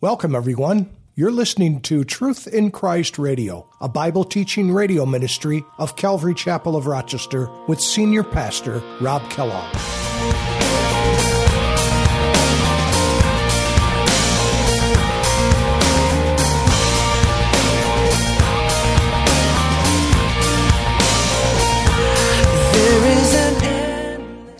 [0.00, 0.90] Welcome, everyone.
[1.16, 6.76] You're listening to Truth in Christ Radio, a Bible teaching radio ministry of Calvary Chapel
[6.76, 9.74] of Rochester with Senior Pastor Rob Kellogg.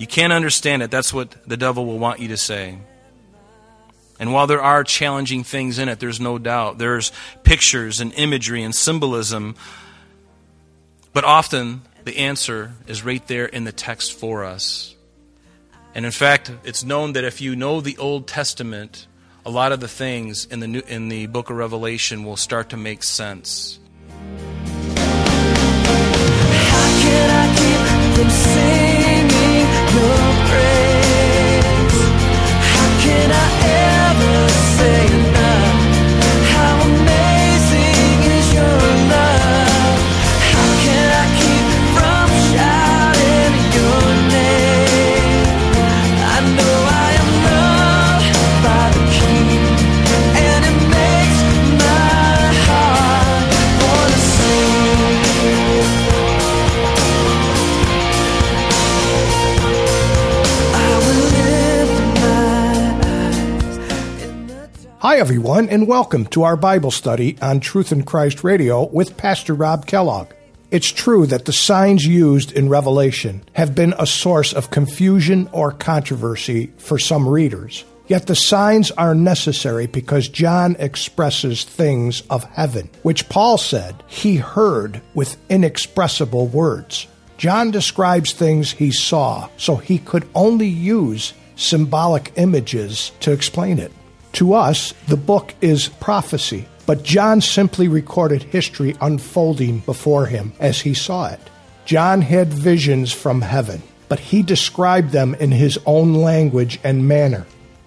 [0.01, 0.91] You can't understand it.
[0.91, 2.81] That's what the devil will want you to say.
[4.19, 6.79] And while there are challenging things in it, there's no doubt.
[6.79, 7.13] There's
[7.45, 9.55] pictures and imagery and symbolism.
[11.13, 14.95] But often the answer is right there in the text for us.
[15.95, 19.07] And in fact, it's known that if you know the Old Testament,
[19.45, 22.71] a lot of the things in the, new, in the book of Revelation will start
[22.71, 23.79] to make sense.
[65.09, 69.55] Hi, everyone, and welcome to our Bible study on Truth in Christ Radio with Pastor
[69.55, 70.35] Rob Kellogg.
[70.71, 75.73] It's true that the signs used in Revelation have been a source of confusion or
[75.73, 77.87] controversy for some readers.
[78.07, 84.37] Yet the signs are necessary because John expresses things of heaven, which Paul said he
[84.37, 87.07] heard with inexpressible words.
[87.39, 93.91] John describes things he saw, so he could only use symbolic images to explain it.
[94.35, 100.81] To us, the book is prophecy, but John simply recorded history unfolding before him as
[100.81, 101.41] he saw it.
[101.85, 107.47] John had visions from heaven, but he described them in his own language and manner.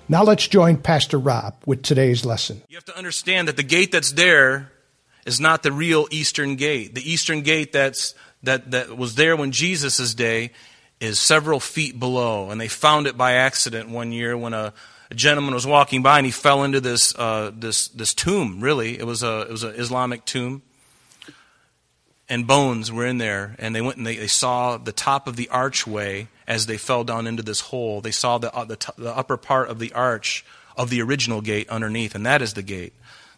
[0.10, 2.62] Now let's join Pastor Rob with today's lesson.
[2.68, 4.72] You have to understand that the gate that's there
[5.26, 6.96] is not the real eastern gate.
[6.96, 8.14] The eastern gate that's
[8.44, 10.52] that, that was there when Jesus' day
[11.02, 14.74] is several feet below, and they found it by accident one year when a
[15.12, 18.62] a gentleman was walking by and he fell into this uh, this this tomb.
[18.62, 20.62] Really, it was a it was an Islamic tomb,
[22.30, 23.56] and bones were in there.
[23.60, 27.04] And they went and they, they saw the top of the archway as they fell
[27.04, 28.00] down into this hole.
[28.00, 30.46] They saw the uh, the, t- the upper part of the arch
[30.78, 32.94] of the original gate underneath, and that is the gate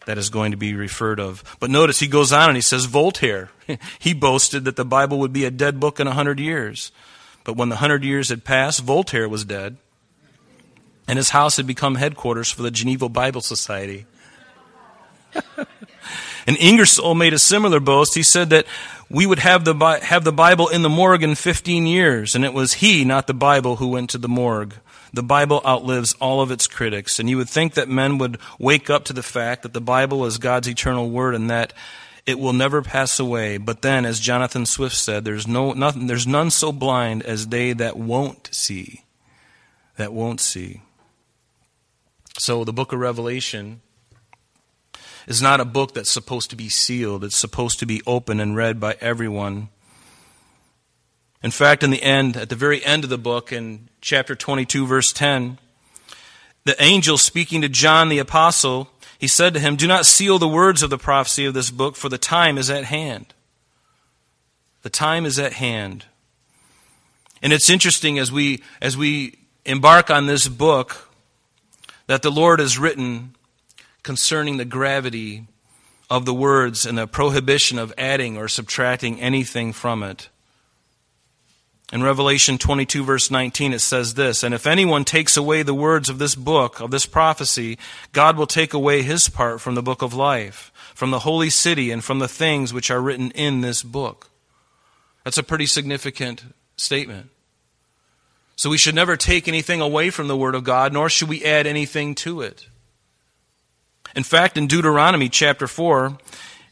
[0.06, 1.44] that is going to be referred of.
[1.60, 3.50] But notice he goes on and he says Voltaire.
[4.00, 6.92] he boasted that the Bible would be a dead book in a hundred years.
[7.44, 9.78] But when the hundred years had passed, Voltaire was dead
[11.08, 14.06] and his house had become headquarters for the Geneva Bible Society.
[16.48, 18.16] and Ingersoll made a similar boast.
[18.16, 18.66] He said that
[19.10, 19.74] we would have the,
[20.04, 23.34] have the Bible in the morgue in 15 years, and it was he, not the
[23.34, 24.76] Bible, who went to the morgue.
[25.12, 28.90] The Bible outlives all of its critics, and you would think that men would wake
[28.90, 31.74] up to the fact that the Bible is God's eternal word and that
[32.26, 33.58] it will never pass away.
[33.58, 37.74] But then, as Jonathan Swift said, there's, no, nothing, there's none so blind as they
[37.74, 39.04] that won't see.
[39.98, 40.82] That won't see.
[42.38, 43.82] So the book of Revelation
[45.28, 48.56] is not a book that's supposed to be sealed, it's supposed to be open and
[48.56, 49.70] read by everyone.
[51.42, 54.88] In fact, in the end, at the very end of the book, in chapter 22,
[54.88, 55.60] verse 10,
[56.66, 58.90] the angel speaking to John the apostle,
[59.24, 61.96] he said to him, Do not seal the words of the prophecy of this book,
[61.96, 63.34] for the time is at hand.
[64.82, 66.04] The time is at hand.
[67.42, 71.10] And it's interesting as we, as we embark on this book,
[72.08, 73.34] that the Lord has written
[74.04, 75.48] concerning the gravity
[76.10, 80.28] of the words and the prohibition of adding or subtracting anything from it.
[81.92, 86.10] In Revelation 22, verse 19, it says this And if anyone takes away the words
[86.10, 87.78] of this book, of this prophecy,
[88.14, 91.92] God will take away his part from the book of life, from the holy city,
[91.92, 94.30] and from the things which are written in this book.
[95.24, 96.44] That's a pretty significant
[96.76, 97.30] statement.
[98.56, 101.44] So we should never take anything away from the Word of God, nor should we
[101.44, 102.68] add anything to it.
[104.16, 106.18] In fact, in Deuteronomy chapter 4,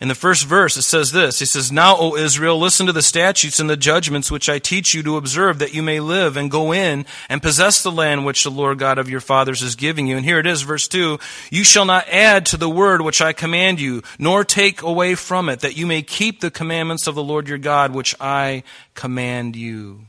[0.02, 3.04] in the first verse, it says this He says, Now, O Israel, listen to the
[3.04, 6.50] statutes and the judgments which I teach you to observe, that you may live and
[6.50, 10.08] go in and possess the land which the Lord God of your fathers is giving
[10.08, 10.18] you.
[10.18, 11.20] And here it is, verse 2
[11.52, 15.50] You shall not add to the word which I command you, nor take away from
[15.50, 18.64] it, that you may keep the commandments of the Lord your God which I
[18.96, 20.08] command you.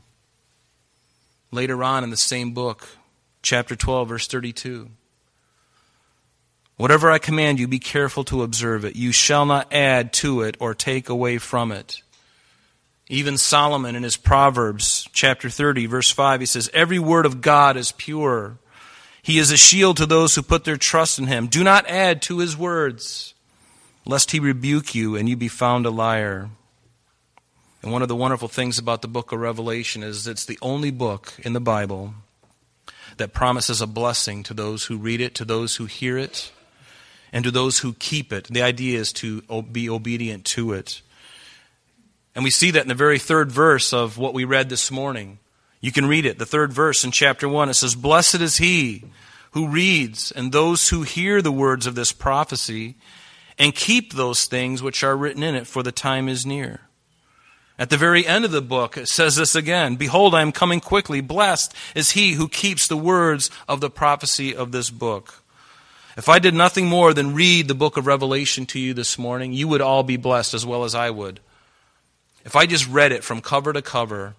[1.51, 2.87] Later on in the same book,
[3.43, 4.89] chapter 12, verse 32.
[6.77, 8.95] Whatever I command you, be careful to observe it.
[8.95, 12.01] You shall not add to it or take away from it.
[13.09, 17.77] Even Solomon in his Proverbs, chapter 30, verse 5, he says, Every word of God
[17.77, 18.57] is pure.
[19.21, 21.47] He is a shield to those who put their trust in him.
[21.47, 23.33] Do not add to his words,
[24.05, 26.49] lest he rebuke you and you be found a liar.
[27.83, 30.89] And one of the wonderful things about the book of Revelation is it's the only
[30.89, 32.15] book in the Bible
[33.17, 36.51] that promises a blessing to those who read it, to those who hear it,
[37.33, 38.45] and to those who keep it.
[38.45, 41.01] The idea is to be obedient to it.
[42.35, 45.39] And we see that in the very third verse of what we read this morning.
[45.81, 47.69] You can read it, the third verse in chapter 1.
[47.69, 49.03] It says, Blessed is he
[49.51, 52.95] who reads and those who hear the words of this prophecy
[53.59, 56.81] and keep those things which are written in it, for the time is near.
[57.77, 60.79] At the very end of the book, it says this again Behold, I am coming
[60.79, 61.21] quickly.
[61.21, 65.42] Blessed is he who keeps the words of the prophecy of this book.
[66.15, 69.51] If I did nothing more than read the book of Revelation to you this morning,
[69.51, 71.39] you would all be blessed as well as I would.
[72.45, 74.35] If I just read it from cover to cover,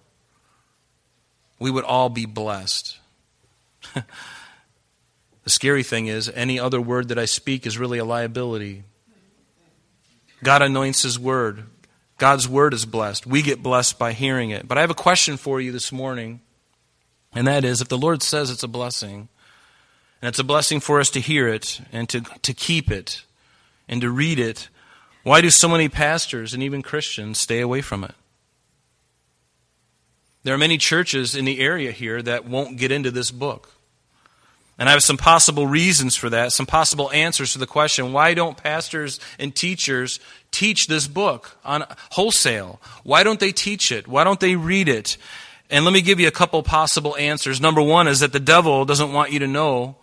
[1.59, 2.97] we would all be blessed.
[3.93, 4.03] the
[5.49, 8.83] scary thing is, any other word that I speak is really a liability.
[10.43, 11.65] God anoints His word.
[12.17, 13.27] God's word is blessed.
[13.27, 14.67] We get blessed by hearing it.
[14.67, 16.39] But I have a question for you this morning,
[17.33, 19.27] and that is if the Lord says it's a blessing,
[20.25, 23.23] and it's a blessing for us to hear it and to, to keep it
[23.87, 24.69] and to read it.
[25.21, 28.15] Why do so many pastors and even Christians stay away from it?
[30.41, 33.75] There are many churches in the area here that won't get into this book.
[34.79, 38.33] And I have some possible reasons for that, some possible answers to the question why
[38.33, 40.19] don't pastors and teachers
[40.49, 42.81] teach this book on wholesale?
[43.03, 44.07] Why don't they teach it?
[44.07, 45.17] Why don't they read it?
[45.69, 47.61] And let me give you a couple possible answers.
[47.61, 49.97] Number one is that the devil doesn't want you to know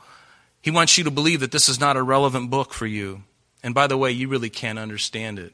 [0.63, 3.25] he wants you to believe that this is not a relevant book for you.
[3.63, 5.53] And by the way, you really can't understand it.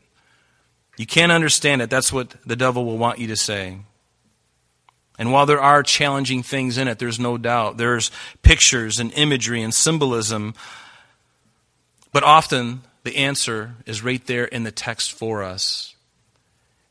[0.97, 1.91] You can't understand it.
[1.91, 3.79] That's what the devil will want you to say.
[5.19, 7.77] And while there are challenging things in it, there's no doubt.
[7.77, 8.11] There's
[8.43, 10.55] pictures and imagery and symbolism.
[12.13, 15.95] But often the answer is right there in the text for us.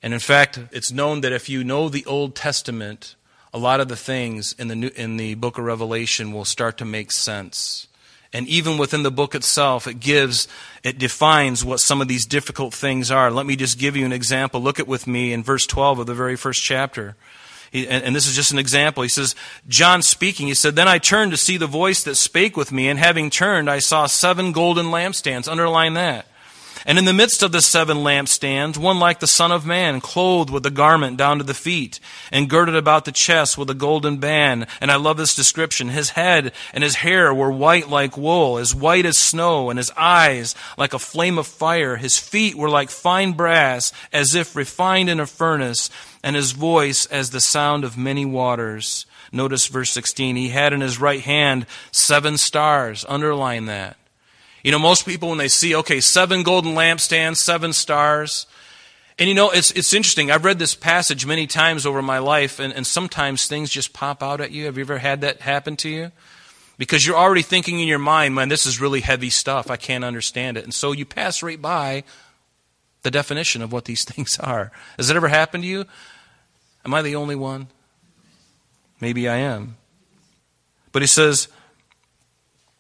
[0.04, 3.16] And in fact, it's known that if you know the Old Testament,
[3.54, 6.78] a lot of the things in the, new, in the book of Revelation will start
[6.78, 7.88] to make sense.
[8.34, 10.48] And even within the book itself, it gives,
[10.84, 13.32] it defines what some of these difficult things are.
[13.32, 14.62] Let me just give you an example.
[14.62, 17.16] Look at with me in verse 12 of the very first chapter.
[17.72, 19.04] He, and, and this is just an example.
[19.04, 19.36] He says,
[19.68, 22.88] John speaking, he said, Then I turned to see the voice that spake with me,
[22.88, 25.50] and having turned, I saw seven golden lampstands.
[25.50, 26.28] Underline that.
[26.86, 30.50] And in the midst of the seven lampstands, one like the Son of Man, clothed
[30.50, 32.00] with a garment down to the feet,
[32.32, 34.68] and girded about the chest with a golden band.
[34.82, 35.90] And I love this description.
[35.90, 39.92] His head and his hair were white like wool, as white as snow, and his
[39.98, 41.98] eyes like a flame of fire.
[41.98, 45.90] His feet were like fine brass, as if refined in a furnace,
[46.24, 49.06] and his voice as the sound of many waters.
[49.32, 50.36] Notice verse 16.
[50.36, 53.06] He had in his right hand seven stars.
[53.08, 53.98] Underline that.
[54.64, 58.48] You know, most people, when they see, okay, seven golden lampstands, seven stars,
[59.20, 60.30] and you know, it's, it's interesting.
[60.30, 64.22] I've read this passage many times over my life, and, and sometimes things just pop
[64.22, 64.66] out at you.
[64.66, 66.12] Have you ever had that happen to you?
[66.78, 69.72] Because you're already thinking in your mind, man, this is really heavy stuff.
[69.72, 70.64] I can't understand it.
[70.64, 72.04] And so you pass right by
[73.02, 74.72] the definition of what these things are.
[74.98, 75.86] Has it ever happened to you?
[76.86, 77.68] Am I the only one?
[79.02, 79.78] Maybe I am.
[80.92, 81.48] But he says,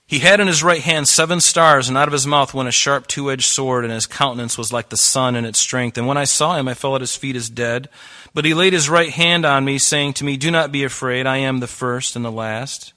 [0.07, 2.71] he had in his right hand seven stars, and out of his mouth went a
[2.71, 5.97] sharp two edged sword, and his countenance was like the sun in its strength.
[5.97, 7.89] And when I saw him, I fell at his feet as dead.
[8.33, 11.27] But he laid his right hand on me, saying to me, Do not be afraid,
[11.27, 12.93] I am the first and the last.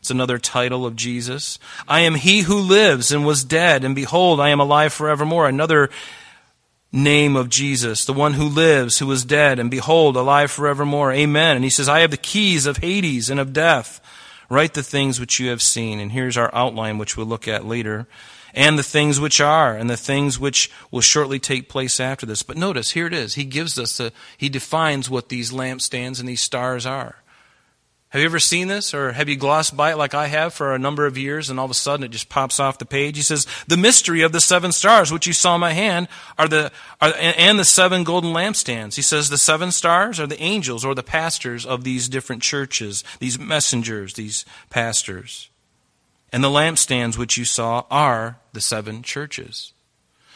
[0.00, 1.58] It's another title of Jesus.
[1.86, 5.48] I am he who lives and was dead, and behold, I am alive forevermore.
[5.48, 5.90] Another
[6.90, 11.12] name of Jesus, the one who lives, who was dead, and behold, alive forevermore.
[11.12, 11.56] Amen.
[11.56, 14.00] And he says, I have the keys of Hades and of death.
[14.48, 15.98] Write the things which you have seen.
[16.00, 18.06] And here's our outline, which we'll look at later.
[18.54, 22.42] And the things which are, and the things which will shortly take place after this.
[22.42, 23.34] But notice, here it is.
[23.34, 27.16] He gives us, a, he defines what these lampstands and these stars are.
[28.10, 30.74] Have you ever seen this or have you glossed by it like I have for
[30.74, 33.16] a number of years and all of a sudden it just pops off the page?
[33.16, 36.06] He says, The mystery of the seven stars which you saw in my hand
[36.38, 36.70] are the,
[37.00, 38.94] are, and the seven golden lampstands.
[38.94, 43.02] He says, The seven stars are the angels or the pastors of these different churches,
[43.18, 45.50] these messengers, these pastors.
[46.32, 49.72] And the lampstands which you saw are the seven churches.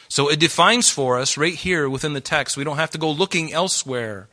[0.08, 2.56] So it defines for us right here within the text.
[2.56, 4.28] We don't have to go looking elsewhere.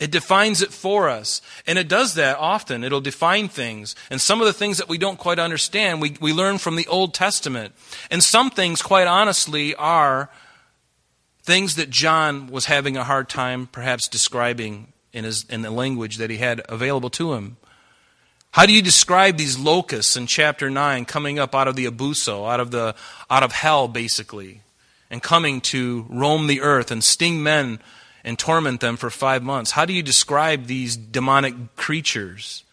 [0.00, 1.40] It defines it for us.
[1.66, 2.82] And it does that often.
[2.82, 3.94] It'll define things.
[4.10, 6.86] And some of the things that we don't quite understand, we, we learn from the
[6.88, 7.74] Old Testament.
[8.10, 10.28] And some things, quite honestly, are
[11.42, 16.16] things that John was having a hard time perhaps describing in, his, in the language
[16.16, 17.56] that he had available to him.
[18.52, 22.50] How do you describe these locusts in chapter 9 coming up out of the abussos,
[22.50, 22.94] out of, the,
[23.30, 24.60] out of hell, basically,
[25.10, 27.80] and coming to roam the earth and sting men
[28.24, 29.72] and torment them for five months.
[29.72, 32.64] How do you describe these demonic creatures?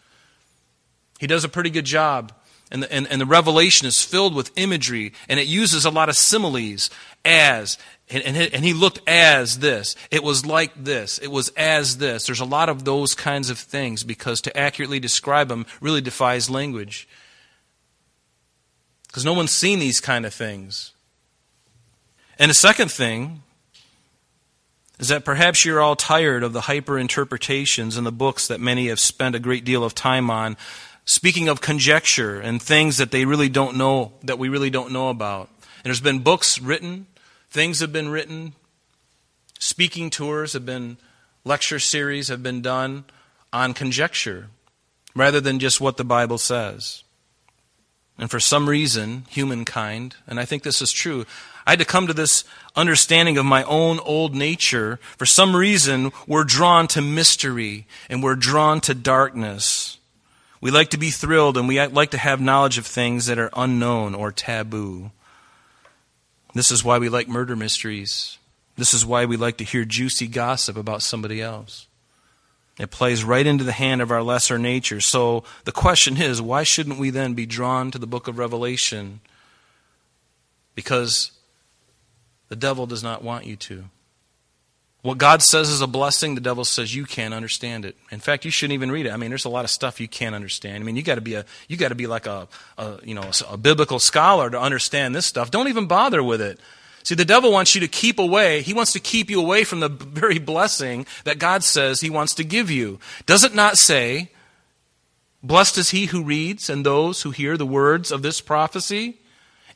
[1.18, 2.32] He does a pretty good job.
[2.72, 6.08] And the, and, and the revelation is filled with imagery, and it uses a lot
[6.08, 6.88] of similes
[7.24, 7.78] as,
[8.08, 9.96] and, and, and he looked as this.
[10.12, 11.18] It was like this.
[11.18, 12.26] It was as this.
[12.26, 16.48] There's a lot of those kinds of things because to accurately describe them really defies
[16.48, 17.08] language.
[19.08, 20.92] Because no one's seen these kind of things.
[22.38, 23.42] And the second thing
[25.00, 28.88] is that perhaps you're all tired of the hyper interpretations in the books that many
[28.88, 30.58] have spent a great deal of time on,
[31.06, 35.08] speaking of conjecture and things that they really don't know, that we really don't know
[35.08, 35.48] about.
[35.58, 37.06] And there's been books written,
[37.50, 38.52] things have been written,
[39.58, 40.98] speaking tours have been,
[41.44, 43.04] lecture series have been done
[43.54, 44.48] on conjecture
[45.16, 47.04] rather than just what the Bible says.
[48.18, 51.24] And for some reason, humankind, and I think this is true,
[51.66, 52.44] I had to come to this
[52.80, 54.98] understanding of my own old nature.
[55.16, 59.98] For some reason, we're drawn to mystery and we're drawn to darkness.
[60.60, 63.50] We like to be thrilled and we like to have knowledge of things that are
[63.54, 65.10] unknown or taboo.
[66.54, 68.38] This is why we like murder mysteries.
[68.76, 71.86] This is why we like to hear juicy gossip about somebody else.
[72.78, 75.00] It plays right into the hand of our lesser nature.
[75.00, 79.20] So the question is why shouldn't we then be drawn to the book of Revelation?
[80.74, 81.32] Because
[82.50, 83.84] the devil does not want you to.
[85.02, 87.96] What God says is a blessing, the devil says you can't understand it.
[88.10, 89.12] In fact, you shouldn't even read it.
[89.12, 90.76] I mean, there's a lot of stuff you can't understand.
[90.76, 93.14] I mean, you got to be a you got to be like a, a you
[93.14, 95.50] know a, a biblical scholar to understand this stuff.
[95.50, 96.60] Don't even bother with it.
[97.02, 98.60] See, the devil wants you to keep away.
[98.60, 102.34] He wants to keep you away from the very blessing that God says he wants
[102.34, 102.98] to give you.
[103.24, 104.28] Does it not say,
[105.42, 109.16] "Blessed is he who reads and those who hear the words of this prophecy"?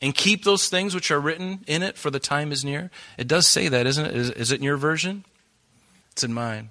[0.01, 2.91] And keep those things which are written in it, for the time is near.
[3.17, 4.15] It does say that, isn't it?
[4.15, 5.25] Is, is it in your version?
[6.11, 6.69] It's in mine.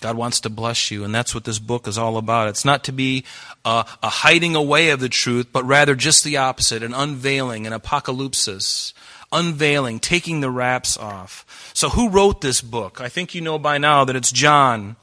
[0.00, 2.48] God wants to bless you, and that's what this book is all about.
[2.48, 3.24] It's not to be
[3.64, 7.72] a, a hiding away of the truth, but rather just the opposite an unveiling, an
[7.72, 8.92] apocalypsis.
[9.32, 11.72] Unveiling, taking the wraps off.
[11.74, 13.00] So, who wrote this book?
[13.00, 14.94] I think you know by now that it's John.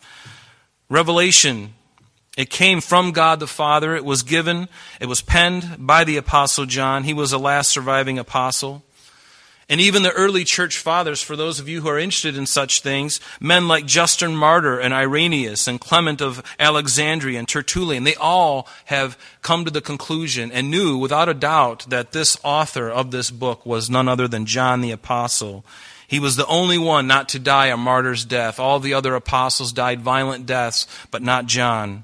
[0.87, 1.73] Revelation
[2.37, 3.95] it came from God the Father.
[3.95, 4.69] It was given,
[4.99, 7.03] it was penned by the Apostle John.
[7.03, 8.83] He was the last surviving apostle.
[9.67, 12.81] And even the early church fathers, for those of you who are interested in such
[12.81, 18.67] things, men like Justin Martyr and Irenaeus and Clement of Alexandria and Tertullian, they all
[18.85, 23.31] have come to the conclusion and knew without a doubt that this author of this
[23.31, 25.65] book was none other than John the Apostle.
[26.05, 28.59] He was the only one not to die a martyr's death.
[28.59, 32.03] All the other apostles died violent deaths, but not John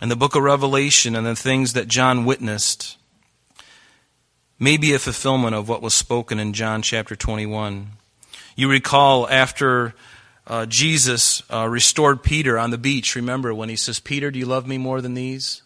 [0.00, 2.96] and the book of Revelation and the things that John witnessed
[4.58, 7.88] may be a fulfillment of what was spoken in John chapter 21.
[8.56, 9.94] You recall after
[10.46, 14.46] uh, Jesus uh, restored Peter on the beach, remember when he says, Peter, do you
[14.46, 15.62] love me more than these?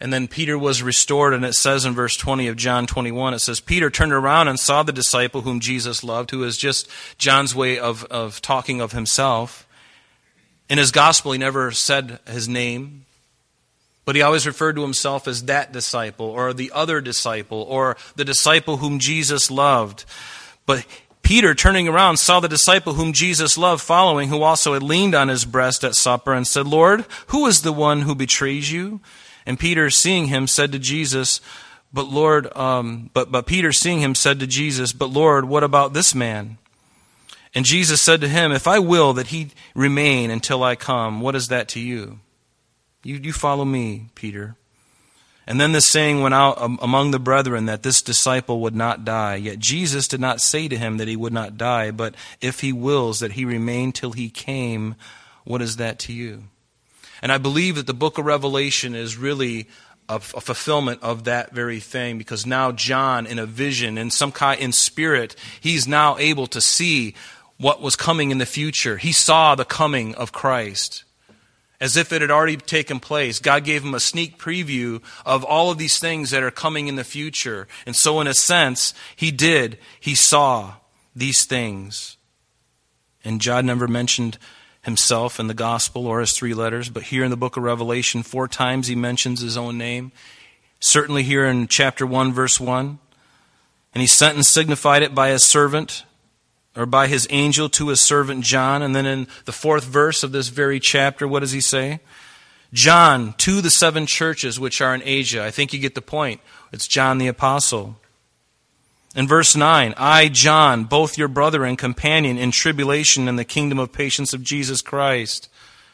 [0.00, 3.40] And then Peter was restored, and it says in verse 20 of John 21, it
[3.40, 7.54] says, Peter turned around and saw the disciple whom Jesus loved, who is just John's
[7.54, 9.68] way of, of talking of himself.
[10.70, 13.04] In his gospel, he never said his name,
[14.10, 18.24] but he always referred to himself as that disciple or the other disciple or the
[18.24, 20.04] disciple whom Jesus loved.
[20.66, 20.84] But
[21.22, 25.28] Peter, turning around, saw the disciple whom Jesus loved following, who also had leaned on
[25.28, 28.98] his breast at supper and said, Lord, who is the one who betrays you?
[29.46, 31.40] And Peter, seeing him, said to Jesus,
[31.92, 35.92] But Lord, um, but, but Peter, seeing him, said to Jesus, But Lord, what about
[35.92, 36.58] this man?
[37.54, 41.36] And Jesus said to him, If I will that he remain until I come, what
[41.36, 42.18] is that to you?
[43.02, 44.56] You, you follow me, Peter.
[45.46, 49.36] And then the saying went out among the brethren that this disciple would not die.
[49.36, 52.72] Yet Jesus did not say to him that he would not die, but if he
[52.72, 54.94] wills that he remain till he came,
[55.44, 56.44] what is that to you?
[57.22, 59.66] And I believe that the book of Revelation is really
[60.08, 64.32] a, a fulfillment of that very thing because now John, in a vision, in some
[64.32, 67.14] kind, in spirit, he's now able to see
[67.56, 68.98] what was coming in the future.
[68.98, 71.04] He saw the coming of Christ
[71.80, 73.38] as if it had already taken place.
[73.38, 76.96] God gave him a sneak preview of all of these things that are coming in
[76.96, 77.66] the future.
[77.86, 79.78] And so, in a sense, he did.
[79.98, 80.74] He saw
[81.16, 82.16] these things.
[83.24, 84.38] And John never mentioned
[84.82, 88.22] himself in the gospel or his three letters, but here in the book of Revelation,
[88.22, 90.12] four times he mentions his own name.
[90.80, 92.98] Certainly here in chapter 1, verse 1.
[93.92, 96.04] And he sent and signified it by his servant,
[96.80, 98.80] or by his angel to his servant John.
[98.80, 102.00] And then in the fourth verse of this very chapter, what does he say?
[102.72, 105.44] John to the seven churches which are in Asia.
[105.44, 106.40] I think you get the point.
[106.72, 107.96] It's John the Apostle.
[109.14, 113.78] In verse 9, I, John, both your brother and companion in tribulation and the kingdom
[113.78, 115.50] of patience of Jesus Christ.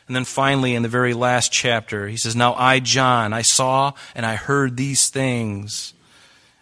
[0.06, 3.94] And then finally, in the very last chapter, he says, Now I, John, I saw
[4.14, 5.94] and I heard these things.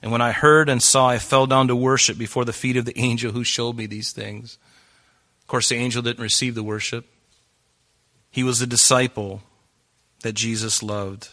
[0.05, 2.85] And when I heard and saw, I fell down to worship before the feet of
[2.85, 4.59] the angel who showed me these things.
[5.41, 7.07] Of course, the angel didn't receive the worship.
[8.31, 9.41] He was a disciple
[10.21, 11.31] that Jesus loved.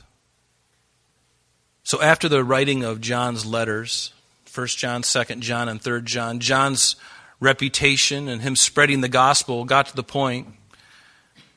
[1.83, 4.13] So after the writing of John's letters,
[4.55, 6.95] 1 John, 2 John, and 3 John, John's
[7.41, 10.47] reputation and him spreading the gospel got to the point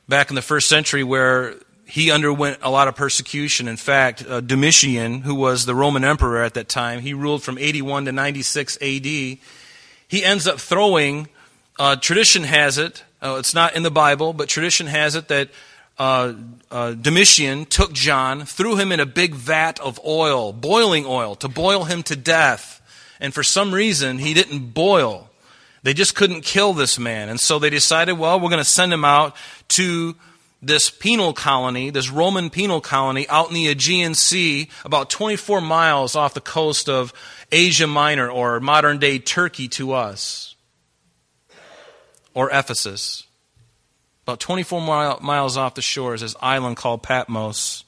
[0.09, 1.55] back in the first century where
[1.87, 3.69] he underwent a lot of persecution.
[3.69, 7.59] In fact, uh, Domitian, who was the Roman emperor at that time, he ruled from
[7.59, 9.07] 81 to 96 AD.
[9.07, 9.39] He
[10.13, 11.29] ends up throwing,
[11.79, 15.49] uh, tradition has it, uh, it's not in the Bible, but tradition has it that
[15.99, 16.35] uh,
[16.71, 21.49] uh, Domitian took John, threw him in a big vat of oil, boiling oil, to
[21.49, 22.83] boil him to death.
[23.21, 25.31] And for some reason, he didn't boil.
[25.85, 27.29] They just couldn't kill this man.
[27.29, 29.37] And so they decided, well, we're going to send him out
[29.69, 30.17] to
[30.67, 36.17] this penal colony, this Roman penal colony out in the Aegean Sea, about 24 miles
[36.17, 37.13] off the coast of
[37.53, 40.57] Asia Minor or modern day Turkey to us,
[42.35, 43.25] or Ephesus.
[44.27, 47.85] About 24 mile, miles off the shore is this island called Patmos.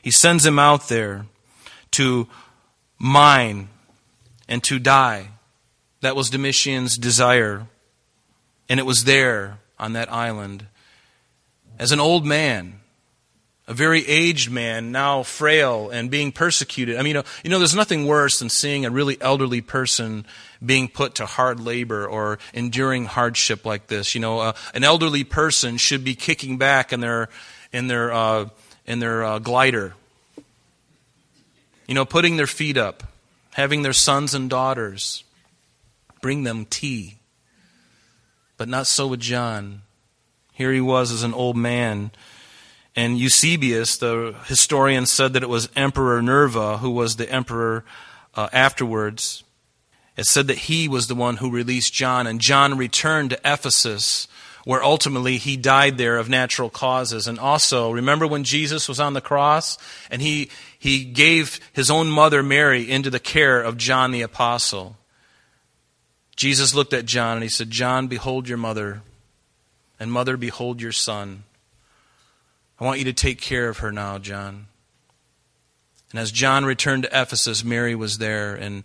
[0.00, 1.26] He sends him out there
[1.92, 2.28] to
[2.98, 3.68] mine
[4.48, 5.28] and to die.
[6.00, 7.66] That was Domitian's desire.
[8.68, 10.66] And it was there on that island.
[11.82, 12.78] As an old man,
[13.66, 16.96] a very aged man, now frail and being persecuted.
[16.96, 20.24] I mean, you know, you know, there's nothing worse than seeing a really elderly person
[20.64, 24.14] being put to hard labor or enduring hardship like this.
[24.14, 27.28] You know, uh, an elderly person should be kicking back in their
[27.72, 28.48] in their uh,
[28.86, 29.94] in their uh, glider.
[31.88, 33.02] You know, putting their feet up,
[33.54, 35.24] having their sons and daughters
[36.20, 37.16] bring them tea.
[38.56, 39.82] But not so with John.
[40.52, 42.12] Here he was as an old man.
[42.94, 47.84] And Eusebius, the historian, said that it was Emperor Nerva who was the emperor
[48.34, 49.44] uh, afterwards.
[50.16, 54.28] It said that he was the one who released John, and John returned to Ephesus,
[54.64, 57.26] where ultimately he died there of natural causes.
[57.26, 59.78] And also, remember when Jesus was on the cross
[60.10, 64.96] and he, he gave his own mother Mary into the care of John the Apostle?
[66.36, 69.02] Jesus looked at John and he said, John, behold your mother,
[70.02, 71.44] and mother, behold your son.
[72.80, 74.66] I want you to take care of her now, John.
[76.10, 78.82] And as John returned to Ephesus, Mary was there, and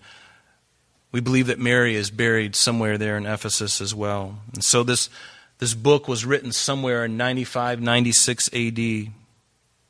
[1.11, 4.41] we believe that Mary is buried somewhere there in Ephesus as well.
[4.53, 5.09] And so this,
[5.57, 8.79] this book was written somewhere in 95, 96 AD.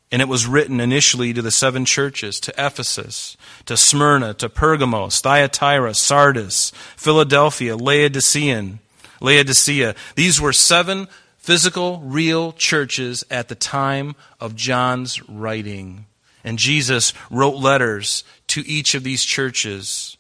[0.09, 3.35] And it was written initially to the seven churches to Ephesus,
[3.65, 8.79] to Smyrna, to Pergamos, Thyatira, Sardis, Philadelphia, Laodicean,
[9.21, 9.95] Laodicea.
[10.15, 16.05] These were seven physical, real churches at the time of John's writing.
[16.43, 20.17] And Jesus wrote letters to each of these churches.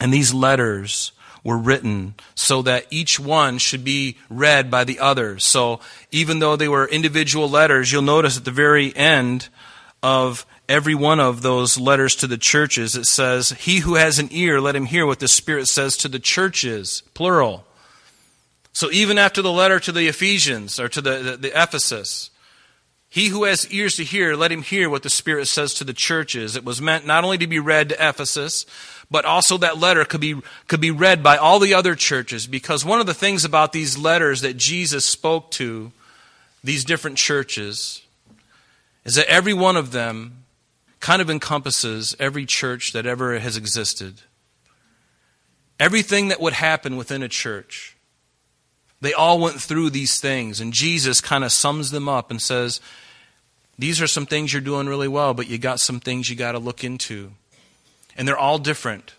[0.00, 1.12] And these letters
[1.44, 5.46] were written so that each one should be read by the others.
[5.46, 9.48] So even though they were individual letters, you'll notice at the very end
[10.02, 14.28] of every one of those letters to the churches, it says, He who has an
[14.30, 17.64] ear, let him hear what the Spirit says to the churches, plural.
[18.72, 22.30] So even after the letter to the Ephesians or to the, the, the Ephesus,
[23.10, 25.94] he who has ears to hear, let him hear what the Spirit says to the
[25.94, 26.56] churches.
[26.56, 28.66] It was meant not only to be read to Ephesus,
[29.10, 32.84] but also that letter could be, could be read by all the other churches because
[32.84, 35.90] one of the things about these letters that Jesus spoke to
[36.62, 38.02] these different churches
[39.06, 40.44] is that every one of them
[41.00, 44.22] kind of encompasses every church that ever has existed.
[45.78, 47.96] Everything that would happen within a church.
[49.00, 52.80] They all went through these things, and Jesus kind of sums them up and says,
[53.78, 56.52] These are some things you're doing really well, but you got some things you got
[56.52, 57.32] to look into
[58.18, 59.14] and they're all different.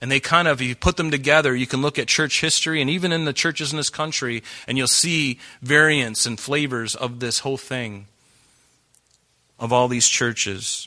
[0.00, 2.80] And they kind of, if you put them together, you can look at church history
[2.80, 7.18] and even in the churches in this country, and you'll see variants and flavors of
[7.18, 8.06] this whole thing,
[9.58, 10.86] of all these churches.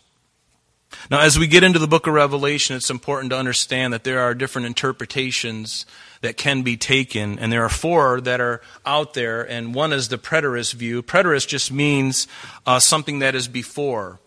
[1.10, 4.19] Now, as we get into the book of Revelation, it's important to understand that there
[4.19, 5.86] are different interpretations
[6.21, 10.10] that can be taken, and there are four that are out there, and one is
[10.10, 11.02] the preterist view.
[11.02, 12.28] Preterist just means
[12.65, 14.19] uh, something that is before.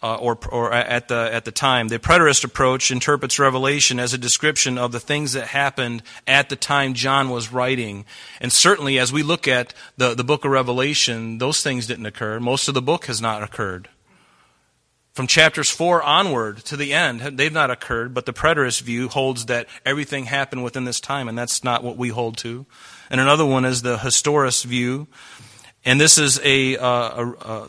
[0.00, 4.18] Uh, or, or at the at the time, the preterist approach interprets Revelation as a
[4.18, 8.04] description of the things that happened at the time John was writing,
[8.40, 12.38] and certainly as we look at the the book of Revelation, those things didn't occur.
[12.38, 13.88] Most of the book has not occurred.
[15.18, 19.46] From chapters 4 onward to the end, they've not occurred, but the preterist view holds
[19.46, 22.66] that everything happened within this time, and that's not what we hold to.
[23.10, 25.08] And another one is the historist view,
[25.84, 27.68] and this is a, uh, a,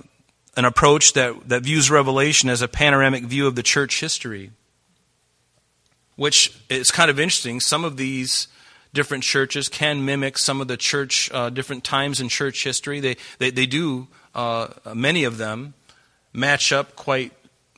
[0.58, 4.52] an approach that, that views Revelation as a panoramic view of the church history,
[6.18, 7.60] which is kind of interesting.
[7.60, 8.48] Some of these
[8.94, 13.00] different churches can mimic some of the church, uh, different times in church history.
[13.00, 15.74] They, they, they do, uh, many of them
[16.32, 17.34] match up quite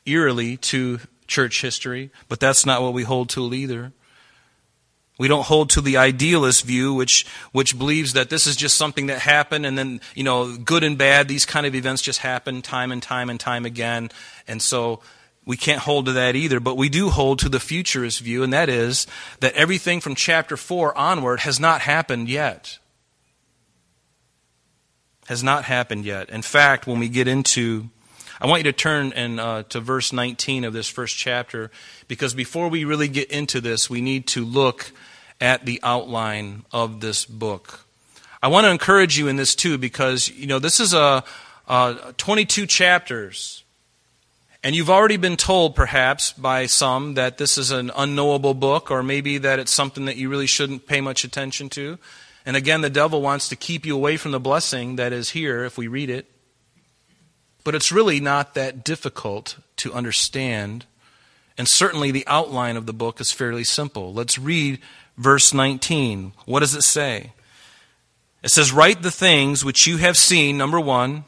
[0.06, 3.94] eerily to church history, but that's not what we hold to either.
[5.18, 9.06] We don't hold to the idealist view, which, which believes that this is just something
[9.06, 12.62] that happened and then, you know, good and bad, these kind of events just happen
[12.62, 14.10] time and time and time again.
[14.48, 15.02] And so
[15.46, 18.54] we can't hold to that either, but we do hold to the futurist view, and
[18.54, 19.08] that is
[19.40, 22.80] that everything from chapter 4 onward has not happened yet.
[25.28, 26.30] Has not happened yet.
[26.30, 27.90] In fact, when we get into
[28.42, 31.70] I want you to turn and, uh, to verse 19 of this first chapter
[32.08, 34.92] because before we really get into this, we need to look
[35.40, 37.86] at the outline of this book.
[38.42, 41.24] I want to encourage you in this too because, you know, this is a,
[41.68, 43.64] a 22 chapters.
[44.64, 49.04] And you've already been told, perhaps, by some that this is an unknowable book, or
[49.04, 52.00] maybe that it's something that you really shouldn't pay much attention to.
[52.44, 55.64] And again, the devil wants to keep you away from the blessing that is here
[55.64, 56.31] if we read it.
[57.64, 60.86] But it's really not that difficult to understand.
[61.58, 64.14] And certainly the outline of the book is fairly simple.
[64.14, 64.80] Let's read
[65.18, 66.34] verse 19.
[66.46, 67.34] What does it say?
[68.44, 71.26] It says, Write the things which you have seen, number one.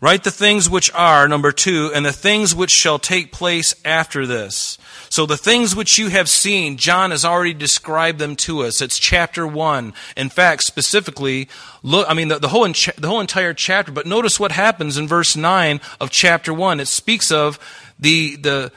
[0.00, 4.26] Write the things which are, number two, and the things which shall take place after
[4.26, 4.76] this.
[5.12, 8.80] So the things which you have seen, John has already described them to us.
[8.80, 9.92] It's chapter one.
[10.16, 11.50] In fact, specifically,
[11.82, 15.06] look, I mean, the, the whole, the whole entire chapter, but notice what happens in
[15.06, 16.80] verse nine of chapter one.
[16.80, 17.58] It speaks of
[18.00, 18.72] the, the,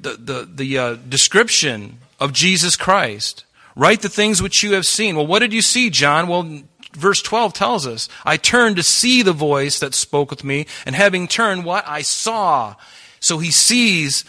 [0.00, 3.44] the, the, the uh, description of Jesus Christ.
[3.74, 5.16] Write the things which you have seen.
[5.16, 6.28] Well, what did you see, John?
[6.28, 10.68] Well, verse 12 tells us, I turned to see the voice that spoke with me,
[10.86, 11.82] and having turned, what?
[11.84, 12.76] I saw.
[13.18, 14.24] So he sees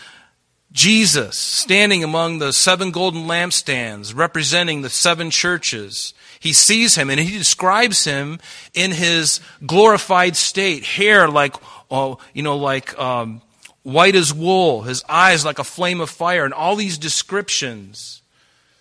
[0.71, 6.13] Jesus standing among the seven golden lampstands representing the seven churches.
[6.39, 8.39] He sees him and he describes him
[8.73, 10.83] in his glorified state.
[10.83, 11.55] Hair like,
[11.89, 13.41] oh, you know, like um,
[13.81, 18.21] white as wool, his eyes like a flame of fire, and all these descriptions.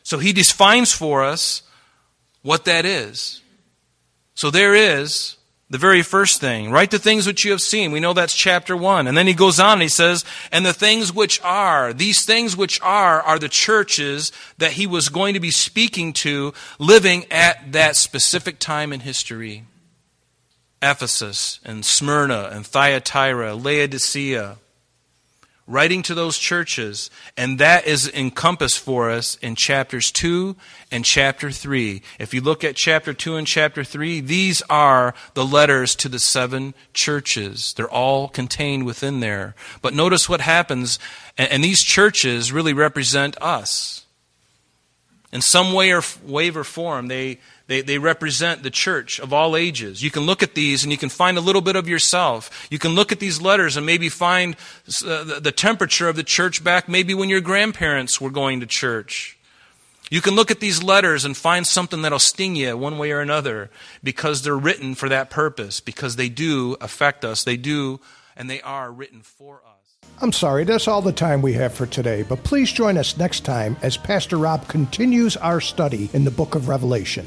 [0.02, 1.62] So he defines for us
[2.42, 3.40] what that is.
[4.34, 5.37] So there is
[5.70, 6.70] the very first thing.
[6.70, 7.92] Write the things which you have seen.
[7.92, 9.06] We know that's chapter one.
[9.06, 12.56] And then he goes on and he says, and the things which are, these things
[12.56, 17.72] which are, are the churches that he was going to be speaking to living at
[17.72, 19.64] that specific time in history.
[20.80, 24.58] Ephesus and Smyrna and Thyatira, Laodicea,
[25.68, 30.56] writing to those churches, and that is encompassed for us in chapters 2
[30.90, 32.02] and chapter 3.
[32.18, 36.18] If you look at chapter 2 and chapter 3, these are the letters to the
[36.18, 37.74] seven churches.
[37.74, 39.54] They're all contained within there.
[39.82, 40.98] But notice what happens,
[41.36, 44.06] and these churches really represent us.
[45.30, 50.02] In some way or or form, they they, they represent the church of all ages.
[50.02, 52.66] You can look at these and you can find a little bit of yourself.
[52.70, 54.56] You can look at these letters and maybe find
[55.06, 59.38] uh, the temperature of the church back maybe when your grandparents were going to church.
[60.10, 63.20] You can look at these letters and find something that'll sting you one way or
[63.20, 63.68] another
[64.02, 67.44] because they're written for that purpose, because they do affect us.
[67.44, 68.00] They do,
[68.34, 69.96] and they are written for us.
[70.22, 73.44] I'm sorry, that's all the time we have for today, but please join us next
[73.44, 77.26] time as Pastor Rob continues our study in the book of Revelation.